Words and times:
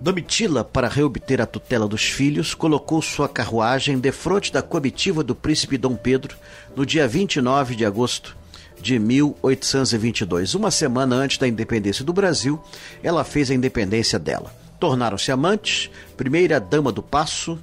Domitila, 0.00 0.62
para 0.62 0.88
reobter 0.88 1.40
a 1.40 1.46
tutela 1.46 1.88
dos 1.88 2.04
filhos, 2.04 2.54
colocou 2.54 3.02
sua 3.02 3.28
carruagem 3.28 3.98
defronte 3.98 4.52
da 4.52 4.62
comitiva 4.62 5.24
do 5.24 5.34
príncipe 5.34 5.76
Dom 5.76 5.96
Pedro 5.96 6.36
no 6.76 6.86
dia 6.86 7.08
29 7.08 7.74
de 7.74 7.84
agosto 7.84 8.36
de 8.80 8.96
1822. 8.96 10.54
Uma 10.54 10.70
semana 10.70 11.16
antes 11.16 11.36
da 11.38 11.48
independência 11.48 12.04
do 12.04 12.12
Brasil, 12.12 12.62
ela 13.02 13.24
fez 13.24 13.50
a 13.50 13.54
independência 13.54 14.20
dela. 14.20 14.54
Tornaram-se 14.78 15.32
amantes, 15.32 15.90
primeira 16.16 16.60
dama 16.60 16.92
do 16.92 17.02
Passo, 17.02 17.58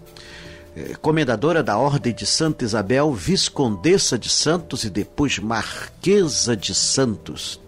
eh, 0.76 0.94
comendadora 1.02 1.64
da 1.64 1.78
Ordem 1.78 2.14
de 2.14 2.26
Santa 2.26 2.66
Isabel, 2.66 3.14
viscondessa 3.14 4.20
de 4.20 4.28
Santos 4.28 4.84
e 4.84 4.90
depois 4.90 5.40
marquesa 5.40 6.58
de 6.58 6.76
Santos. 6.76 7.62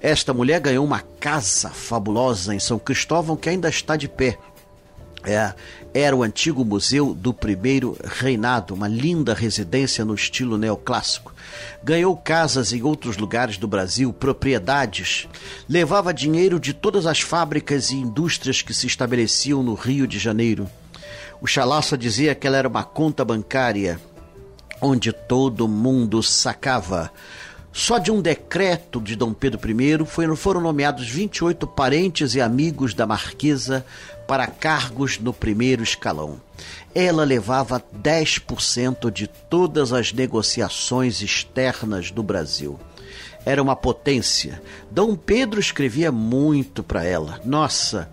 Esta 0.00 0.32
mulher 0.32 0.60
ganhou 0.60 0.84
uma 0.84 1.00
casa 1.20 1.68
fabulosa 1.68 2.54
em 2.54 2.58
São 2.58 2.78
Cristóvão 2.78 3.36
que 3.36 3.48
ainda 3.48 3.68
está 3.68 3.96
de 3.96 4.08
pé 4.08 4.38
é, 5.24 5.52
era 5.92 6.16
o 6.16 6.22
antigo 6.22 6.64
museu 6.64 7.12
do 7.12 7.34
primeiro 7.34 7.96
reinado, 8.04 8.72
uma 8.72 8.88
linda 8.88 9.34
residência 9.34 10.04
no 10.04 10.14
estilo 10.14 10.56
neoclássico. 10.56 11.34
Ganhou 11.82 12.16
casas 12.16 12.72
em 12.72 12.82
outros 12.82 13.18
lugares 13.18 13.58
do 13.58 13.68
Brasil, 13.68 14.12
propriedades, 14.12 15.28
levava 15.68 16.14
dinheiro 16.14 16.58
de 16.58 16.72
todas 16.72 17.06
as 17.06 17.20
fábricas 17.20 17.90
e 17.90 17.96
indústrias 17.96 18.62
que 18.62 18.72
se 18.72 18.86
estabeleciam 18.86 19.62
no 19.62 19.74
Rio 19.74 20.06
de 20.06 20.18
Janeiro. 20.18 20.68
O 21.40 21.46
Chalaça 21.46 21.98
dizia 21.98 22.34
que 22.34 22.46
ela 22.46 22.56
era 22.56 22.68
uma 22.68 22.84
conta 22.84 23.24
bancária 23.24 24.00
onde 24.80 25.12
todo 25.12 25.68
mundo 25.68 26.22
sacava. 26.22 27.10
Só 27.72 27.98
de 27.98 28.10
um 28.10 28.20
decreto 28.20 29.00
de 29.00 29.14
Dom 29.14 29.32
Pedro 29.32 29.60
I 29.70 30.04
foram 30.36 30.60
nomeados 30.60 31.08
28 31.08 31.66
parentes 31.66 32.34
e 32.34 32.40
amigos 32.40 32.94
da 32.94 33.06
Marquesa 33.06 33.84
para 34.26 34.46
cargos 34.46 35.18
no 35.18 35.32
primeiro 35.32 35.82
escalão. 35.82 36.40
Ela 36.94 37.24
levava 37.24 37.82
10% 38.02 39.10
de 39.10 39.26
todas 39.26 39.92
as 39.92 40.12
negociações 40.12 41.22
externas 41.22 42.10
do 42.10 42.22
Brasil. 42.22 42.78
Era 43.44 43.62
uma 43.62 43.76
potência. 43.76 44.60
Dom 44.90 45.14
Pedro 45.16 45.60
escrevia 45.60 46.12
muito 46.12 46.82
para 46.82 47.04
ela. 47.04 47.40
Nossa, 47.44 48.10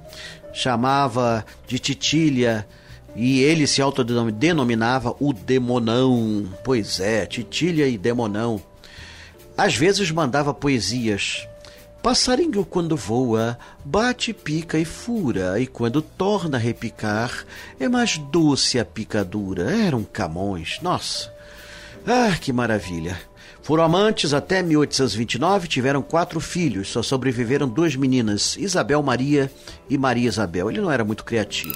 chamava 0.53 1.45
de 1.67 1.79
Titília 1.79 2.67
e 3.15 3.41
ele 3.41 3.65
se 3.65 3.81
autodenominava 3.81 5.15
o 5.19 5.33
Demonão. 5.33 6.47
Pois 6.63 6.99
é, 6.99 7.25
Titília 7.25 7.87
e 7.87 7.97
Demonão. 7.97 8.61
Às 9.57 9.75
vezes 9.75 10.11
mandava 10.11 10.53
poesias 10.53 11.47
Passarinho 12.01 12.63
quando 12.63 12.95
voa, 12.95 13.57
bate, 13.83 14.31
pica 14.31 14.79
e 14.79 14.85
fura, 14.85 15.59
e 15.59 15.67
quando 15.67 16.01
torna 16.01 16.57
a 16.57 16.59
repicar, 16.59 17.43
é 17.77 17.89
mais 17.89 18.17
doce 18.17 18.79
a 18.79 18.85
picadura. 18.85 19.69
Eram 19.69 20.03
camões, 20.05 20.79
nossa! 20.81 21.33
Ah, 22.05 22.33
que 22.39 22.53
maravilha! 22.53 23.19
Foram 23.61 23.83
amantes 23.83 24.33
até 24.33 24.63
1829, 24.63 25.67
tiveram 25.67 26.01
quatro 26.01 26.39
filhos, 26.39 26.87
só 26.87 27.03
sobreviveram 27.03 27.67
duas 27.67 27.93
meninas, 27.97 28.55
Isabel 28.55 29.03
Maria 29.03 29.51
e 29.89 29.97
Maria 29.97 30.29
Isabel. 30.29 30.69
Ele 30.69 30.79
não 30.79 30.89
era 30.89 31.03
muito 31.03 31.25
criativo. 31.25 31.75